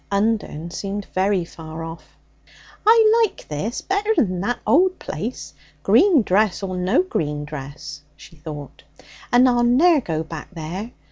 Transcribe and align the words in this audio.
Undern 0.11 0.71
seemed 0.71 1.05
very 1.13 1.45
far 1.45 1.83
off. 1.83 2.17
'I 2.87 3.21
like 3.21 3.47
this 3.47 3.81
better'n 3.83 4.41
that 4.41 4.57
old 4.65 4.93
dark 4.93 4.97
place, 4.99 5.53
green 5.83 6.23
dress 6.23 6.63
or 6.63 6.75
no 6.75 7.03
green 7.03 7.45
dress,' 7.45 8.01
she 8.17 8.35
thought, 8.35 8.81
'and 9.31 9.47
I'll 9.47 9.61
ne'er 9.61 10.01
go 10.01 10.23
back 10.23 10.49
there. 10.55 10.89